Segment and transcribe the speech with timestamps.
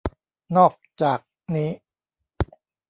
[0.57, 1.19] นอกจาก
[1.55, 1.69] นี้